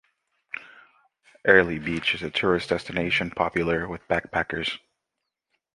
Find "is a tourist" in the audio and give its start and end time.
2.15-2.69